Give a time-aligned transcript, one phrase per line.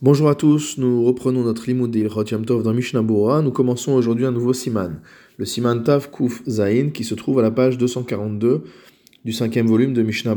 [0.00, 3.02] Bonjour à tous, nous reprenons notre limoud d'Ilchot Tov dans Mishnah.
[3.02, 5.00] Nous commençons aujourd'hui un nouveau siman,
[5.38, 8.62] le siman Tav Kuf Zain, qui se trouve à la page 242
[9.24, 10.36] du cinquième volume de Mishnah.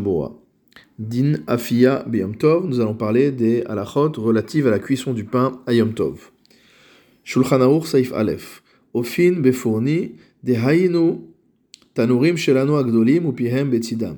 [0.97, 5.61] Din Afia Beyom Tov, nous allons parler des halachot relatives à la cuisson du pain
[5.67, 6.31] à Yom Tov.
[7.23, 8.63] Shulchan Aruch Saif Aleph,
[8.95, 11.19] Ofin Befourni, de Hainu
[11.93, 14.17] Tanurim Shelano Agdolim Upihem Betzidam.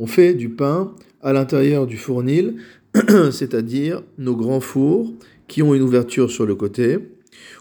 [0.00, 2.56] On fait du pain à l'intérieur du fournil
[3.32, 5.12] c'est-à-dire nos grands fours
[5.48, 6.98] qui ont une ouverture sur le côté,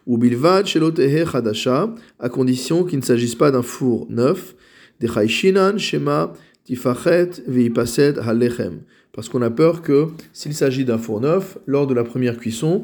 [0.06, 4.56] ou bilvad shelotehe chadasha, à condition qu'il ne s'agisse pas d'un four neuf,
[5.00, 6.34] des chayshinan shema
[6.66, 11.96] tifachet veipased halechem, parce qu'on a peur que s'il s'agit d'un four neuf, lors de
[11.96, 12.84] la première cuisson,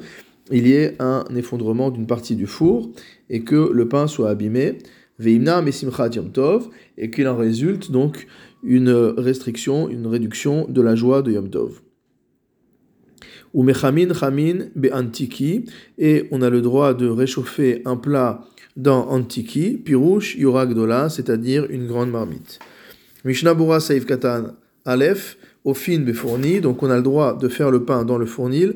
[0.51, 2.89] il y ait un effondrement d'une partie du four
[3.29, 4.79] et que le pain soit abîmé,
[5.19, 8.25] veimna mesimchat yom tov, et qu'il en résulte donc
[8.63, 11.81] une restriction, une réduction de la joie de yom tov
[13.53, 15.65] ou mechamin chamin be antiki,
[15.97, 18.41] et on a le droit de réchauffer un plat
[18.77, 22.59] dans antiki, pirouche yuragdola, c'est-à-dire une grande marmite.
[23.25, 27.83] Mishnah Saif Katan Aleph, au fin fourni, donc on a le droit de faire le
[27.83, 28.75] pain dans le fournil,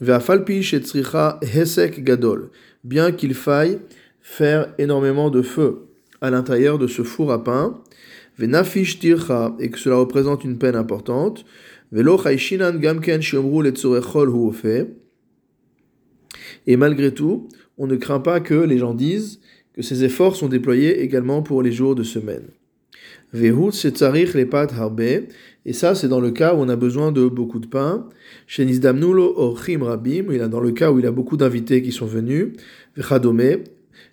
[0.00, 2.50] ve'afalpi shetzricha hesek gadol,
[2.84, 3.78] bien qu'il faille
[4.20, 5.86] faire énormément de feu
[6.20, 7.78] à l'intérieur de ce four à pain,
[8.38, 11.44] ve'nafish tircha, et que cela représente une peine importante,
[11.92, 12.04] et
[16.76, 19.40] malgré tout, on ne craint pas que les gens disent
[19.72, 22.44] que ces efforts sont déployés également pour les jours de semaine.
[23.32, 23.52] Et
[25.72, 28.06] ça, c'est dans le cas où on a besoin de beaucoup de pain.
[28.46, 32.48] Chez Rabim, il a dans le cas où il a beaucoup d'invités qui sont venus,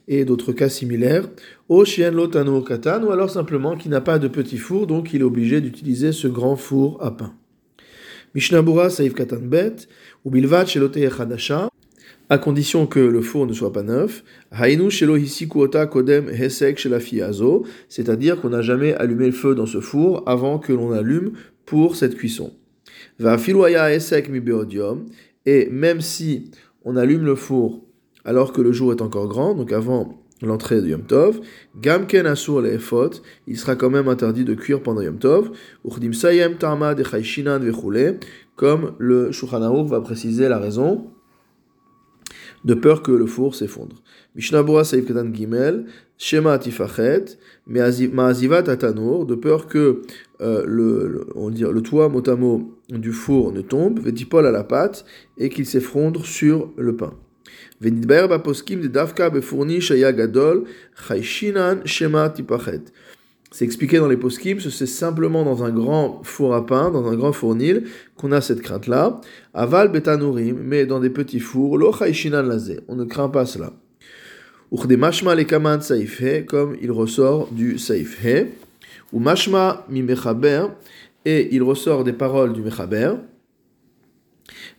[0.07, 1.29] et d'autres cas similaires,
[1.69, 6.27] ou alors simplement qu'il n'a pas de petit four, donc il est obligé d'utiliser ce
[6.27, 7.33] grand four à pain.
[8.37, 9.87] Mishnabura Saif Katan Bet,
[10.23, 11.69] ou Bilvat Shelote Chadasha,
[12.29, 14.23] à condition que le four ne soit pas neuf.
[14.51, 19.79] Hainu Shelo Hisikuota Kodem Hesek Shelafiazo, c'est-à-dire qu'on n'a jamais allumé le feu dans ce
[19.79, 21.31] four avant que l'on allume
[21.65, 22.53] pour cette cuisson.
[23.17, 25.07] Va Filoya Hesek Mi Beodium,
[25.47, 26.51] et même si
[26.85, 27.81] on allume le four
[28.23, 31.39] alors que le jour est encore grand, donc avant l'entrée de Yom Tov.
[31.79, 33.09] Gamken asur efot,
[33.47, 35.51] il sera quand même interdit de cuire pendant Yom Tov.
[35.83, 38.19] Uchdim sayem tarma de chayshinan vechule,
[38.55, 41.07] comme le Shulchan va préciser la raison
[42.65, 43.95] de peur que le four s'effondre.
[44.35, 45.85] Mishnah Bora Saif Katan Gimel,
[46.17, 47.37] Shema Tifachet,
[47.67, 50.01] Ma'azivat Atanur, de peur que
[50.41, 55.05] euh, le, on dire, le toit motamo du four ne tombe, Vetipol à la pâte,
[55.37, 57.13] et qu'il s'effondre sur le pain.
[57.79, 57.89] C'est
[63.65, 67.33] expliqué dans les poskim, c'est simplement dans un grand four à pain, dans un grand
[67.33, 67.83] fournil,
[68.15, 69.21] qu'on a cette crainte-là.
[69.53, 72.79] Aval betanurim, mais dans des petits fours, lo lazé.
[72.87, 73.73] On ne craint pas cela.
[74.71, 78.47] Uchde mashma le kaman saifhe, comme il ressort du saifhe.
[79.13, 80.65] Ou mashma mi mechaber,
[81.23, 83.13] et il ressort des paroles du mechaber.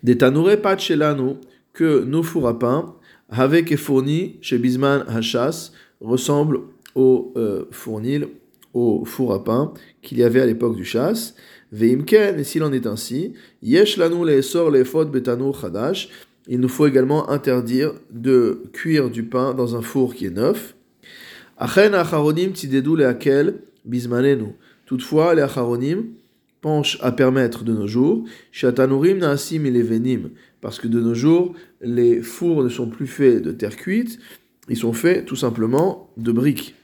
[0.03, 1.37] Des tanure pat shelanu,
[1.79, 2.97] que nos fours à pain,
[3.31, 6.63] avec et fourni chez Bisman Hachas, ressemblent
[6.97, 8.27] au euh, fournil,
[8.75, 9.73] au four à pain
[10.03, 11.37] qu'il y avait à l'époque du chasse.
[11.71, 16.09] Veimken, et s'il en est ainsi, yesh lanu le sor le fot betanu chadash,
[16.49, 20.75] il nous faut également interdire de cuire du pain dans un four qui est neuf.
[21.59, 24.49] Achen acharonim tidedu leakel bismanenu.
[24.85, 26.07] Toutefois, les acharonim
[26.61, 30.31] penche à permettre de nos jours, Shatanurim Naasim Venim,
[30.61, 34.19] parce que de nos jours, les fours ne sont plus faits de terre cuite,
[34.69, 36.75] ils sont faits tout simplement de briques.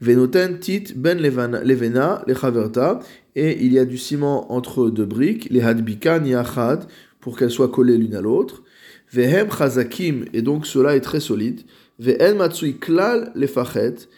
[0.00, 2.98] Venoten tit ben levena lechaverta,
[3.36, 6.86] et il y a du ciment entre deux briques, les hadbika niachad,
[7.20, 8.64] pour qu'elles soient collées l'une à l'autre.
[9.12, 11.60] Vehem chazakim, et donc cela est très solide.
[12.00, 14.08] Ve'en matsui klal lefachet,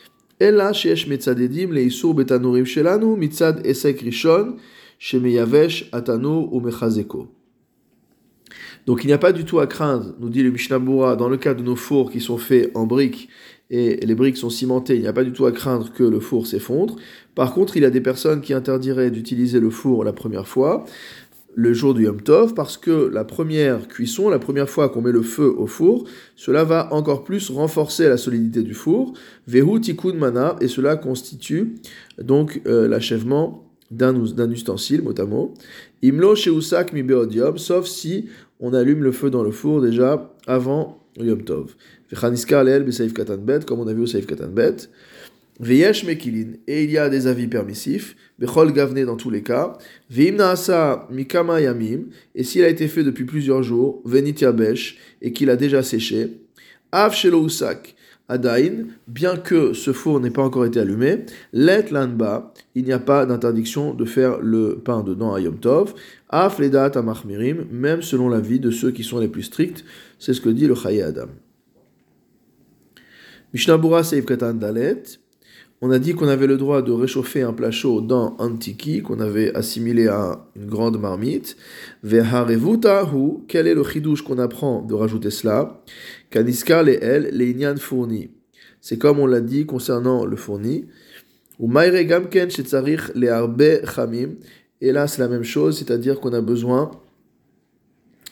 [8.86, 11.36] donc il n'y a pas du tout à craindre, nous dit le Mishnah dans le
[11.38, 13.30] cas de nos fours qui sont faits en briques
[13.70, 16.20] et les briques sont cimentées, il n'y a pas du tout à craindre que le
[16.20, 16.96] four s'effondre.
[17.34, 20.84] Par contre, il y a des personnes qui interdiraient d'utiliser le four la première fois
[21.56, 25.12] le jour du Yom Tov parce que la première cuisson, la première fois qu'on met
[25.12, 26.04] le feu au four,
[26.36, 29.12] cela va encore plus renforcer la solidité du four.
[29.46, 31.74] Vehu tikkun mana et cela constitue
[32.20, 35.54] donc euh, l'achèvement d'un ustensile, mot.
[36.02, 38.28] Imlo sheusak mi beodium, sauf si
[38.58, 41.74] on allume le feu dans le four déjà avant le Yom Tov.
[42.10, 44.88] Vechaniska besaif katan bet, comme on a vu au saif katan bet.
[45.60, 49.78] Veyesh Mekilin, et il y a des avis permissifs, Bechol Gavne dans tous les cas,
[50.10, 55.32] Veimna Asa Mikama Yamim, et s'il a été fait depuis plusieurs jours, Venit Yabesh, et
[55.32, 56.40] qu'il a déjà séché,
[56.90, 57.94] Av Shelo Usak,
[58.28, 62.98] Adain, bien que ce four n'ait pas encore été allumé, Let Lanba, il n'y a
[62.98, 65.94] pas d'interdiction de faire le pain dedans à Yom Tov,
[66.30, 69.84] Af Ledat Amachmirim, même selon l'avis de ceux qui sont les plus stricts,
[70.18, 71.28] c'est ce que dit le Chaye Adam.
[73.52, 74.54] Mishnabura Seif Katan
[75.80, 79.02] on a dit qu'on avait le droit de réchauffer un plat chaud dans un tiki
[79.02, 81.56] qu'on avait assimilé à une grande marmite.
[82.02, 85.82] Quel est le chidouche qu'on apprend de rajouter cela?
[86.30, 88.30] Kaniska le el le fourni.
[88.80, 90.86] C'est comme on l'a dit concernant le fourni.
[91.58, 92.48] Ou gamken
[93.14, 94.30] le arbe chamim.
[94.80, 96.90] Et là, c'est la même chose, c'est-à-dire qu'on a besoin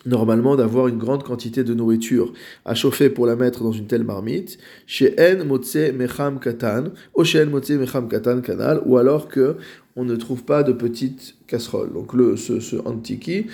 [0.06, 2.32] normalement d'avoir une grande quantité de nourriture
[2.64, 6.84] à chauffer pour la mettre dans une telle marmite, chez En Motse Mecham Katan,
[7.14, 9.56] ou chez En Motse Mecham Katan Kanal, ou alors que
[9.96, 11.93] on ne trouve pas de petites casseroles.
[11.93, 13.46] Donc le, ce, ce antiki,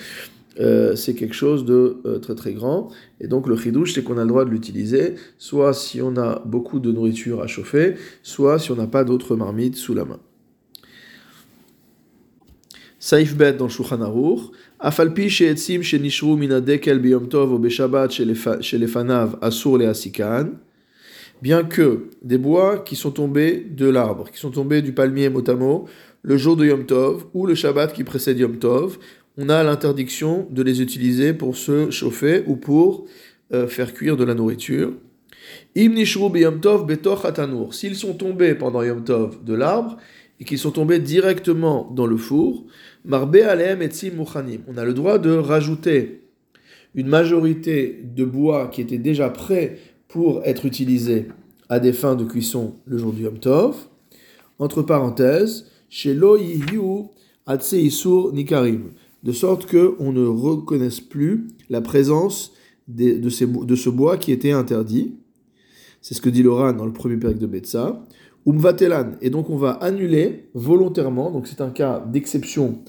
[0.59, 2.89] euh, c'est quelque chose de euh, très très grand.
[3.19, 6.41] Et donc le chidouche, c'est qu'on a le droit de l'utiliser, soit si on a
[6.45, 10.19] beaucoup de nourriture à chauffer, soit si on n'a pas d'autres marmites sous la main.
[12.99, 19.37] Saif bet dans Shulchan Aruch, Afalpi she'etzim she'nishru min hadekel biyom tov ou beshabbat she'lefanav
[19.41, 20.49] asur le'asikan,
[21.41, 25.87] bien que des bois qui sont tombés de l'arbre, qui sont tombés du palmier motamo,
[26.21, 28.97] le jour de Yom Tov ou le Shabbat qui précède Yom Tov,
[29.37, 33.05] on a l'interdiction de les utiliser pour se chauffer ou pour
[33.53, 34.91] euh, faire cuire de la nourriture.
[35.77, 37.25] Im nishru betoch
[37.71, 39.95] S'ils sont tombés pendant Yom Tov de l'arbre,
[40.39, 42.65] et qu'ils sont tombés directement dans le four,
[43.05, 43.37] marbe.
[44.67, 46.21] On a le droit de rajouter
[46.95, 51.27] une majorité de bois qui était déjà prêt pour être utilisé
[51.69, 53.75] à des fins de cuisson le jour du Yom Tov.
[54.57, 56.37] Entre parenthèses, chez lo
[58.33, 58.91] nikarim,
[59.23, 62.53] de sorte que on ne reconnaisse plus la présence
[62.87, 65.15] de, ce bois qui était interdit.
[66.01, 68.03] C'est ce que dit Loran dans le premier période de Betsa.
[68.49, 69.11] Umvatelan.
[69.21, 72.79] Et donc on va annuler volontairement, donc c'est un cas d'exception,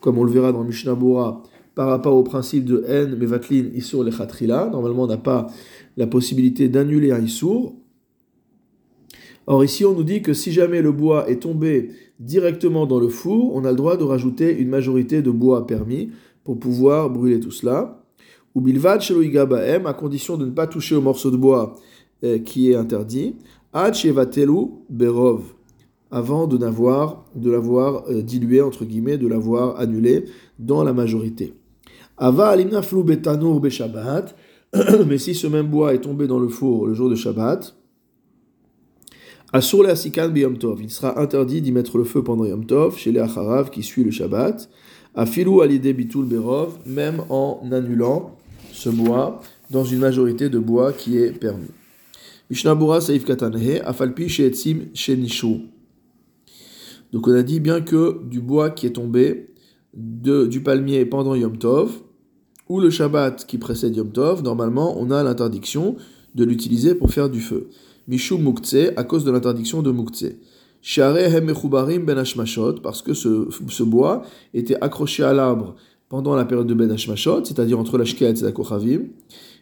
[0.00, 1.42] comme on le verra dans Mishnah Bora,
[1.74, 4.68] par rapport au principe de N, Mevatlin, Isur, Lechatrila.
[4.70, 5.46] Normalement on n'a pas
[5.96, 7.72] la possibilité d'annuler un Isur.
[9.46, 13.08] Or ici on nous dit que si jamais le bois est tombé directement dans le
[13.08, 16.10] four, on a le droit de rajouter une majorité de bois permis
[16.44, 18.00] pour pouvoir brûler tout cela.
[18.54, 21.76] Ou bilvad à condition de ne pas toucher au morceau de bois
[22.22, 23.34] euh, qui est interdit.
[23.74, 25.42] Berov,
[26.10, 30.26] avant de l'avoir, de l'avoir euh, dilué, entre guillemets, de l'avoir annulé
[30.60, 31.54] dans la majorité.
[32.16, 34.36] Ava alimna flou betanour beshabbat,
[35.08, 37.74] mais si ce même bois est tombé dans le four le jour de Shabbat,
[39.52, 42.98] Asur le asikan biyom tov, il sera interdit d'y mettre le feu pendant Yom Tov,
[42.98, 44.68] chez les acharav qui suit le Shabbat,
[45.14, 48.32] afilou alide bitul berov, même en annulant
[48.72, 51.70] ce bois dans une majorité de bois qui est permis.
[52.50, 55.70] Mishnabura Saif Katanhe, Afalpi Sheetzim Shenishu.
[57.12, 59.50] Donc on a dit bien que du bois qui est tombé
[59.94, 61.92] de, du palmier pendant Yom Tov,
[62.68, 65.96] ou le Shabbat qui précède Yom Tov, normalement on a l'interdiction
[66.34, 67.68] de l'utiliser pour faire du feu.
[68.08, 70.34] Mishu Mukhtse, à cause de l'interdiction de Mukhtse.
[70.98, 75.76] ben Hashmashot, parce que ce, ce, bois était accroché à l'arbre
[76.08, 79.06] pendant la période de Ben Hashmashot, c'est-à-dire entre la Shkia et la Kochavim.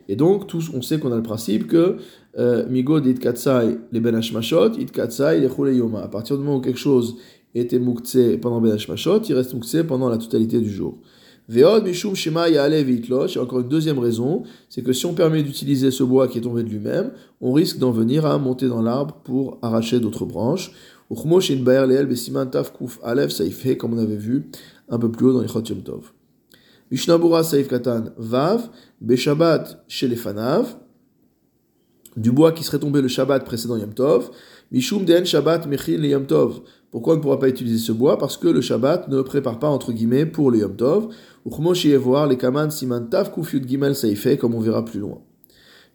[0.08, 1.96] Et donc, tous, on sait qu'on a le principe que
[2.38, 6.00] euh, Migod it katsai les ben hashmashot, it katsai yoma.
[6.00, 7.16] À partir du moment où quelque chose
[7.54, 10.98] était mouktsé pendant ben hashmashot, il reste mouktsé pendant la totalité du jour.
[11.48, 13.36] Veod mishum shema ya'alev itlosh.
[13.36, 16.42] Et encore une deuxième raison, c'est que si on permet d'utiliser ce bois qui est
[16.42, 20.72] tombé de lui-même, on risque d'en venir à monter dans l'arbre pour arracher d'autres branches.
[21.10, 24.46] Uchmo shin baer leel besiman kuf alev saifhe, comme on avait vu
[24.88, 26.12] un peu plus haut dans les Chot Yom Tov.
[26.92, 28.68] Mishnabura saif katan vav,
[29.00, 30.76] beshabat shelefanav
[32.16, 34.30] du bois qui serait tombé le Shabbat précédent Yom Tov,
[34.70, 36.60] Mishum den Shabbat mechin le Yom Tov.
[36.90, 38.18] Pourquoi on ne pourra pas utiliser ce bois?
[38.18, 41.08] Parce que le Shabbat ne prépare pas entre guillemets pour le Yom Tov.
[41.44, 45.22] voir les kaman siman tav kufyud gimel seife, comme on verra plus loin.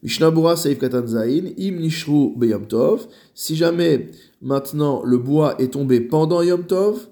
[0.04, 3.08] Mishnabura seif katan zain, im nishru be Yom Tov.
[3.36, 4.10] Si jamais
[4.42, 7.08] maintenant le bois est tombé pendant Yom Tov,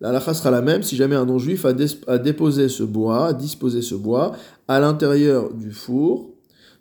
[0.00, 1.72] la halakha sera la même si jamais un non-juif a,
[2.18, 4.32] déposé ce bois, a disposé ce bois
[4.66, 6.30] à l'intérieur du four,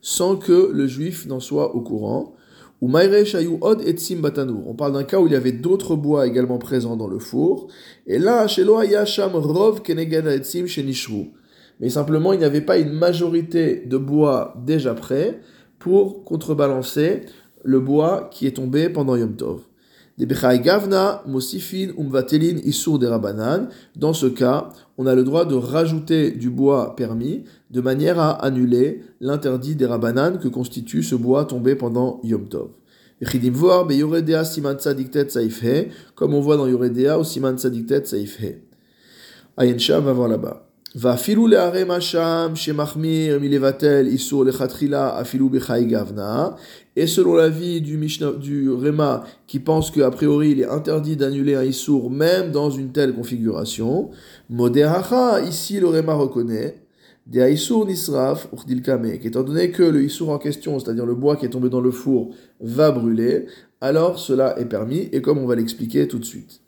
[0.02, 2.34] sans que le juif n'en soit au courant.
[2.80, 2.96] Ou
[3.62, 4.22] od etzim
[4.68, 7.70] On parle d'un cas où il y avait d'autres bois également présents dans le four.
[8.06, 10.68] Et là, hayasham rov etzim
[11.80, 15.40] mais simplement il n'y avait pas une majorité de bois déjà prêt
[15.80, 17.22] pour contrebalancer
[17.64, 19.62] le bois qui est tombé pendant Yom Tov.
[20.20, 26.96] Gavna, Mosifin, Umvatelin, des Dans ce cas, on a le droit de rajouter du bois
[26.96, 32.48] permis de manière à annuler l'interdit des Rabanan que constitue ce bois tombé pendant Yom
[32.48, 32.70] Tov.
[36.16, 38.56] Comme on voit dans Yoredea ou Siman Sadiktet Saifhe.
[39.58, 40.67] Ayen va voir là-bas.
[40.96, 41.58] Va filou le
[42.56, 46.56] shemachmir milevatel isur lechatrila afilu bechai gavna.
[46.96, 51.56] Et selon l'avis du Mishnah, du Rema, qui pense qu'a priori il est interdit d'annuler
[51.56, 54.12] un isur même dans une telle configuration,
[54.50, 56.78] moderacha, ici le Rema reconnaît,
[57.28, 58.48] de isur nisraf.
[59.24, 61.92] Étant donné que le isur en question, c'est-à-dire le bois qui est tombé dans le
[61.92, 62.30] four,
[62.62, 63.46] va brûler,
[63.82, 66.62] alors cela est permis, et comme on va l'expliquer tout de suite.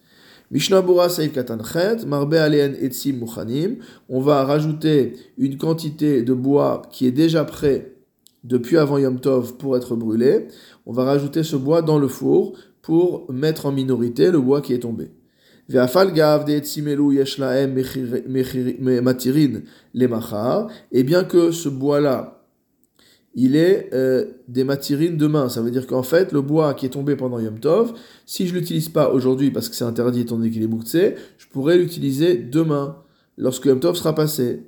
[0.51, 3.75] Mishnah Saïf Katanchet, Marbe Alen Etsim Muchanim.
[4.09, 7.93] On va rajouter une quantité de bois qui est déjà prêt
[8.43, 10.47] depuis avant Yom Tov pour être brûlé.
[10.87, 14.73] On va rajouter ce bois dans le four pour mettre en minorité le bois qui
[14.73, 15.11] est tombé.
[15.71, 15.75] Et
[21.03, 22.38] bien que ce bois-là
[23.35, 25.49] il est euh, des matirines demain.
[25.49, 27.93] Ça veut dire qu'en fait, le bois qui est tombé pendant Yom Tov,
[28.25, 31.47] si je l'utilise pas aujourd'hui parce que c'est interdit étant donné qu'il est mouktsé, je
[31.47, 32.97] pourrais l'utiliser demain,
[33.37, 34.63] lorsque Yom Tov sera passé.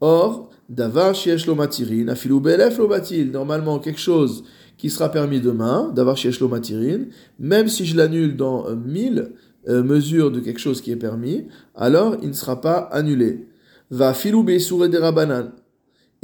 [0.00, 4.44] Or, d'avar shiesh lo matirin, afilou belef lo batil, normalement quelque chose
[4.76, 6.50] qui sera permis demain, d'avoir shiesh lo
[7.38, 9.32] même si je l'annule dans euh, mille
[9.68, 13.46] euh, mesures de quelque chose qui est permis, alors il ne sera pas annulé.
[13.90, 15.52] Va filou beisoure des rabanan.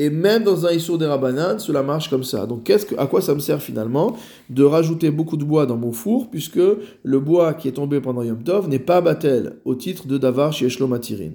[0.00, 2.46] Et même dans un Issour des Rabbanan, cela marche comme ça.
[2.46, 4.16] Donc à quoi ça me sert finalement
[4.48, 6.60] de rajouter beaucoup de bois dans mon four, puisque
[7.02, 10.52] le bois qui est tombé pendant Yom Tov n'est pas battel au titre de Davar
[10.52, 11.32] chez Matirin.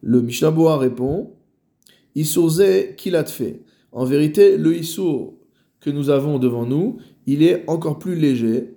[0.00, 1.32] Le Mishnah Boa répond
[2.14, 2.52] Issour
[2.96, 3.62] qu'il a fait?
[3.90, 5.34] En vérité, le Issour
[5.80, 8.74] que nous avons devant nous, il est encore plus léger.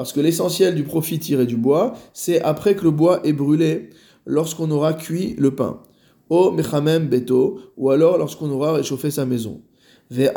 [0.00, 3.90] Parce que l'essentiel du profit tiré du bois, c'est après que le bois est brûlé,
[4.24, 5.82] lorsqu'on aura cuit le pain.
[6.30, 9.60] O mechamem beto, ou alors lorsqu'on aura réchauffé sa maison.
[10.10, 10.32] C'est-à-dire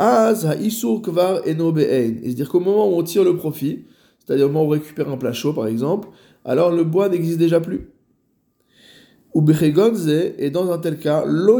[2.50, 3.86] qu'au moment où on tire le profit,
[4.18, 6.08] c'est-à-dire au moment où on récupère un plat chaud par exemple,
[6.44, 7.88] alors le bois n'existe déjà plus.
[9.34, 11.56] Et dans un tel cas, euh.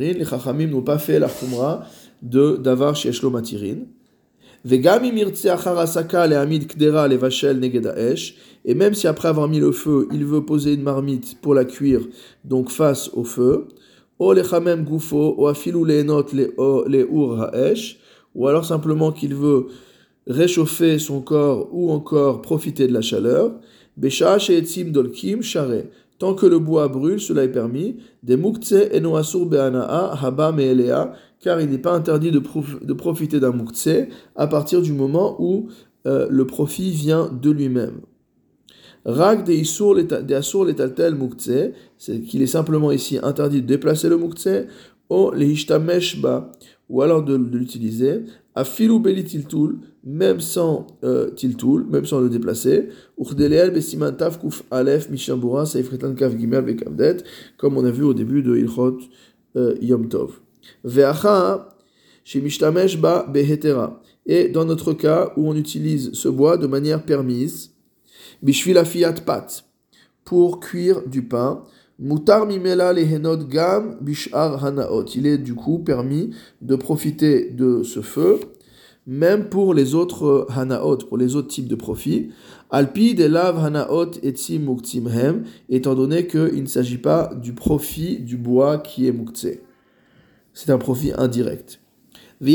[0.00, 1.86] Les chachamim n'ont pas fait la khumra
[2.22, 3.86] de davar sheshlo matirin.
[4.68, 4.78] Et
[8.74, 12.00] même si après avoir mis le feu, il veut poser une marmite pour la cuire,
[12.44, 13.68] donc face au feu.
[14.18, 14.32] Ou
[18.48, 19.66] alors simplement qu'il veut
[20.26, 23.52] réchauffer son corps ou encore profiter de la chaleur.
[23.96, 25.42] dolkim.
[26.18, 27.98] Tant que le bois brûle, cela est permis.
[28.22, 32.40] Des muktse eno asur be'anaa haba me'elea, car il n'est pas interdit de,
[32.82, 33.88] de profiter d'un muktse
[34.34, 35.68] à partir du moment où
[36.06, 38.00] euh, le profit vient de lui-même.
[39.04, 41.50] Rag de asur letaltel muktse,
[41.96, 44.48] c'est qu'il est simplement ici interdit de déplacer le muktse,
[45.08, 46.50] ou lehishtamesh ba,
[46.88, 48.24] ou alors de, l'utiliser,
[48.54, 52.88] afilu beli tiltul, même sans euh, tiltul, même sans le déplacer.
[57.56, 58.98] Comme on a vu au début de Ilchot
[59.56, 60.40] euh, Yom Tov.
[64.26, 67.72] Et dans notre cas où on utilise ce bois de manière permise,
[68.44, 69.64] fiat pat,
[70.24, 71.62] pour cuire du pain,
[71.98, 75.06] mutar mimela lehenot gam bishar hanaot.
[75.14, 76.30] Il est du coup permis
[76.62, 78.40] de profiter de ce feu
[79.06, 82.30] même pour les autres hanaot, pour les autres types de profits.
[82.70, 88.36] Alpi de lav hanaot etzi hem, étant donné qu'il ne s'agit pas du profit du
[88.36, 89.46] bois qui est muktse.
[90.56, 91.82] C'est un profit indirect.
[92.40, 92.54] Et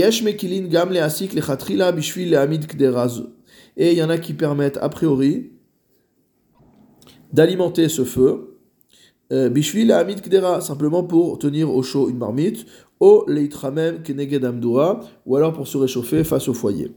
[3.91, 5.51] il y en a qui permettent a priori
[7.31, 8.57] d'alimenter ce feu
[9.31, 12.65] euh, bishvil lehamid kdera, simplement pour tenir au chaud une marmite,
[12.99, 14.49] ou leitramem keneged
[15.25, 16.91] ou alors pour se réchauffer face au foyer.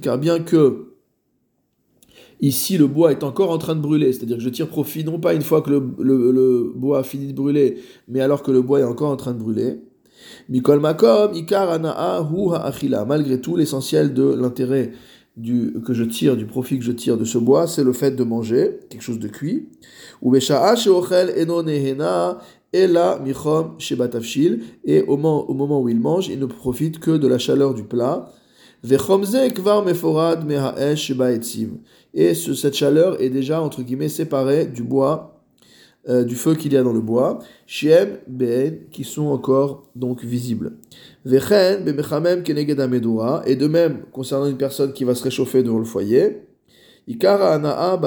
[0.00, 0.85] car bien que
[2.40, 5.18] ici le bois est encore en train de brûler, c'est-à-dire que je tire profit non
[5.18, 7.78] pas une fois que le, bois a fini de brûler,
[8.08, 9.80] mais alors que le bois est encore en train de brûler.
[10.48, 11.78] Mikol makom, ikar
[12.30, 14.92] hu Malgré tout, l'essentiel de l'intérêt
[15.36, 18.12] du, que je tire, du profit que je tire de ce bois, c'est le fait
[18.12, 19.68] de manger quelque chose de cuit.
[20.22, 22.38] Ou eno nehena
[22.72, 23.76] et la michom
[24.84, 27.74] et au moment, au moment où il mange, il ne profite que de la chaleur
[27.74, 28.32] du plat.
[32.14, 35.42] Et cette chaleur est déjà, entre guillemets, séparée du bois,
[36.08, 40.22] euh, du feu qu'il y a dans le bois, Shem, Ben, qui sont encore donc
[40.24, 40.78] visibles.
[41.24, 41.30] Et
[43.56, 46.42] de même, concernant une personne qui va se réchauffer devant le foyer,
[47.08, 48.00] Ikara Anaa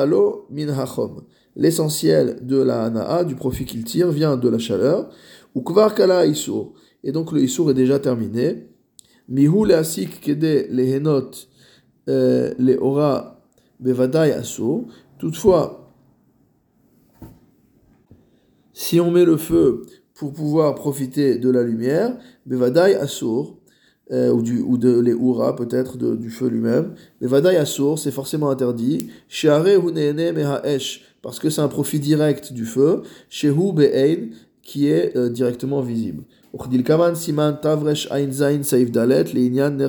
[0.50, 1.24] Min Hachom.
[1.58, 5.10] L'essentiel de la Anaa, du profit qu'il tire, vient de la chaleur.
[7.04, 8.70] Et donc le Isur est déjà terminé.
[9.30, 11.48] Mihu leasik kede lehenot
[12.10, 13.40] euh, leora
[13.80, 14.86] bevadai asur.
[15.20, 15.94] Toutefois,
[18.74, 23.58] si on met le feu pour pouvoir profiter de la lumière, bevadai asur,
[24.12, 29.10] euh, ou, du, ou de l'eura peut-être du feu lui-même, bevadai asur, c'est forcément interdit.
[29.28, 33.04] Share hunene mehaesh, parce que c'est un profit direct du feu.
[33.30, 34.30] Shehu be'ein,
[34.64, 36.24] qui est euh, directement visible.
[37.16, 38.08] Siman tavresh
[38.64, 39.88] saif dalet ner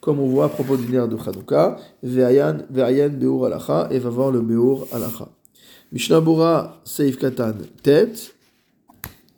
[0.00, 4.30] comme on voit à propos du ner de Chanukah, ve'ayan beur alacha, et va voir
[4.30, 5.28] le beur alacha.
[5.92, 8.12] Mishnabura saif katan tet,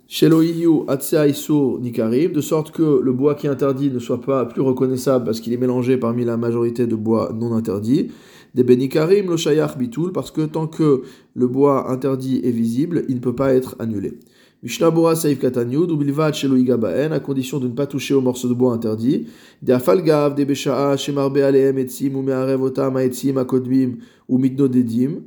[0.08, 0.84] sheloiyu
[1.26, 5.24] isur nikarim, de sorte que le bois qui est interdit ne soit pas plus reconnaissable
[5.24, 8.10] parce qu'il est mélangé parmi la majorité de bois non interdits
[8.54, 11.02] des benikarim lo shayach bitul, parce que tant que
[11.34, 14.18] le bois interdit est visible, il ne peut pas être annulé.
[14.62, 18.54] Mishnah Bora Saif Katanyud, Ubilvat Igabaen, à condition de ne pas toucher au morceau de
[18.54, 19.28] bois interdit.
[19.62, 23.98] De Afalgav, de Besha'a, Shemarbe Aleem Etzim, ou Me'arev Otam, Aetzim, Akodbim,
[24.28, 25.22] ou Mitno Dedim.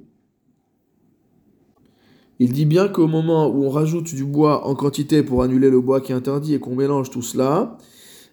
[2.40, 5.80] Il dit bien qu'au moment où on rajoute du bois en quantité pour annuler le
[5.80, 7.78] bois qui est interdit et qu'on mélange tout cela,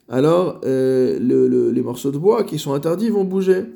[0.09, 3.67] alors euh, le, les morceaux de bois qui sont interdits vont bouger.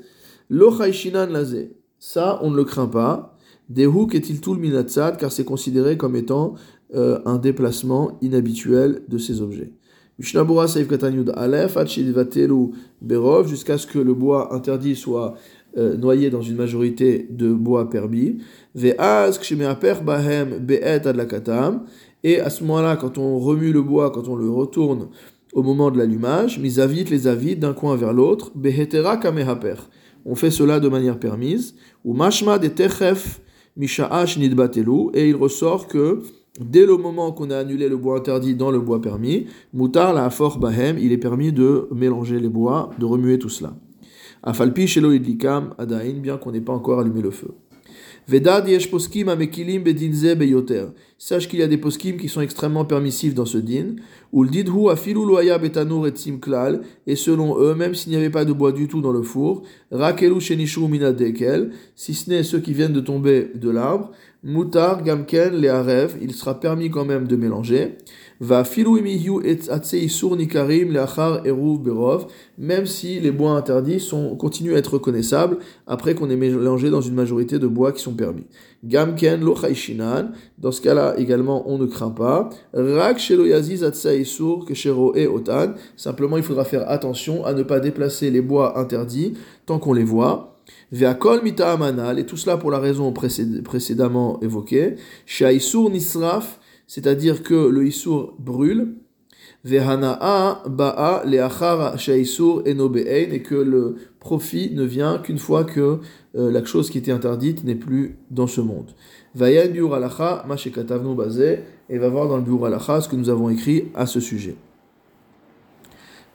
[0.49, 1.76] Lo Lazé.
[1.99, 3.37] Ça, on ne le craint pas.
[3.69, 6.55] Dehuk est-il tout le minatzad, car c'est considéré comme étant
[6.95, 9.73] euh, un déplacement inhabituel de ces objets.
[10.19, 11.77] Mishnabura Saif Katanyud Aleph,
[13.01, 15.35] Berov, jusqu'à ce que le bois interdit soit
[15.79, 18.39] euh, noyé dans une majorité de bois permis.
[18.75, 19.41] Ve'az
[20.05, 21.85] Bahem Be'et Adlakatam,
[22.25, 25.09] et à ce moment-là, quand on remue le bois, quand on le retourne
[25.53, 29.89] au moment de l'allumage, misavit les avides d'un coin vers l'autre, Behetera Kamehaper.
[30.25, 31.75] On fait cela de manière permise.
[32.05, 33.41] Ou Mashma de Techef
[33.76, 36.23] Misha'ash Nidbatelu, et il ressort que
[36.60, 40.28] Dès le moment qu'on a annulé le bois interdit dans le bois permis, mutar la
[40.28, 43.75] for bahem, il est permis de mélanger les bois, de remuer tout cela.
[44.43, 47.54] Afalpi shelo idlikam adain, bien qu'on n'ait pas encore allumé le feu.
[48.28, 50.87] Vedad yesh poskim amekilim bedinze beyoter.
[51.19, 53.97] Sache qu'il y a des poskim qui sont extrêmement permissifs dans ce din.
[54.32, 56.82] Ou le didhu afilu loya betanur et klal.
[57.06, 59.63] Et selon eux, même s'il n'y avait pas de bois du tout dans le four,
[59.91, 64.13] rakelu shenishu minadekel, si ce n'est ceux qui viennent de tomber de l'arbre,
[64.45, 67.97] mutar gamken le il sera permis quand même de mélanger.
[68.45, 68.65] Va
[72.59, 77.00] même si les bois interdits sont, continuent à être reconnaissables après qu'on ait mélangé dans
[77.00, 78.43] une majorité de bois qui sont permis.
[78.83, 79.55] Gamken lo
[80.59, 82.50] dans ce cas-là également on ne craint pas.
[82.75, 88.76] Rak keshero e otan, simplement il faudra faire attention à ne pas déplacer les bois
[88.76, 89.35] interdits
[89.67, 90.59] tant qu'on les voit.
[90.91, 94.97] Ve'akol mita amanal, et tout cela pour la raison précédemment évoquée.
[95.26, 96.59] Shaisur nisraf,
[96.95, 98.97] c'est-à-dire que le Issour brûle,
[99.65, 101.97] Vehana'a ba'a le'achar
[102.67, 106.00] enobe'ein, et que le profit ne vient qu'une fois que
[106.37, 108.91] euh, la chose qui était interdite n'est plus dans ce monde.
[109.35, 113.31] Vayan biur alacha mashekatavnu bazé, et va voir dans le biur alacha ce que nous
[113.31, 114.57] avons écrit à ce sujet.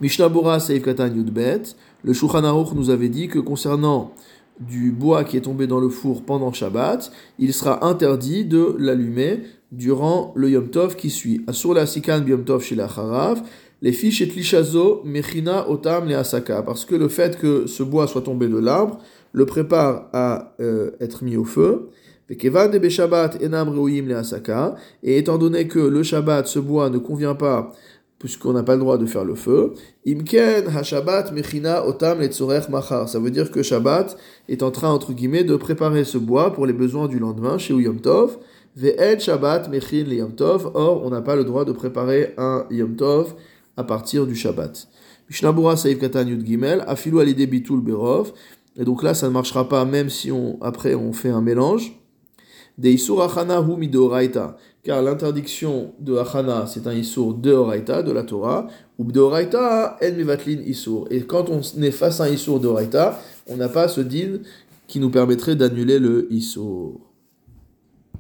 [0.01, 1.61] Mishnah Bora Seif Katan Yudbet,
[2.03, 4.11] le Shulchan nous avait dit que concernant
[4.59, 9.43] du bois qui est tombé dans le four pendant Shabbat, il sera interdit de l'allumer
[9.71, 11.41] durant le Yom Tov qui suit.
[11.47, 12.77] Asur la sikan Yom Tov chez
[13.81, 18.07] les fiches et lishazo mechina otam le asaka, parce que le fait que ce bois
[18.07, 18.97] soit tombé de l'arbre
[19.33, 21.89] le prépare à euh, être mis au feu.
[22.29, 22.37] Et
[25.17, 27.71] étant donné que le Shabbat, ce bois ne convient pas
[28.19, 29.73] puisqu'on n'a pas le droit de faire le feu.
[30.05, 32.17] Imken ha-Shabbat mechina otam
[32.69, 33.07] machar.
[33.07, 34.17] Ça veut dire que Shabbat
[34.49, 37.75] est en train, entre guillemets, de préparer ce bois pour les besoins du lendemain chez
[37.75, 38.39] Yom Tov.
[38.77, 40.71] Ve'ed Shabbat mechin le Yom Tov.
[40.73, 43.33] Or, on n'a pas le droit de préparer un Yom Tov
[43.75, 44.87] à partir du Shabbat.
[45.29, 48.31] Mishnabura Saïf Katan Yud Gimel, Afilu Alide Bitul Berov.
[48.77, 51.99] Et donc là, ça ne marchera pas même si on, après on fait un mélange.
[52.77, 54.55] De Isur Achana Hu Midoraita
[54.87, 60.15] car l'interdiction de Hachana, c'est un Issour de de la Torah, ou de Horaïta, En
[60.15, 61.09] Mivatlin Issour.
[61.11, 64.39] Et quand on est face à un Issour de Horaïta, on n'a pas ce din
[64.87, 67.06] qui nous permettrait d'annuler le Issour.